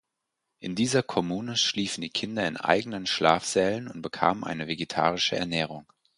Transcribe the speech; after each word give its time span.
In 0.57 0.73
dieser 0.73 1.03
Kommune 1.03 1.55
schliefen 1.55 2.01
die 2.01 2.09
Kinder 2.09 2.47
in 2.47 2.57
eigenen 2.57 3.05
Schlafsälen 3.05 3.87
und 3.87 4.01
bekamen 4.01 4.43
eine 4.43 4.65
vegetarische 4.67 5.35
Ernährung. 5.35 5.85